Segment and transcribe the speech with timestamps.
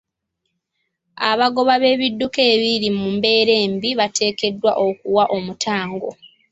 [1.29, 6.09] Abagoba b'ebidduka ebiri mu mbeera embi bateekeddwa okuwa omutango.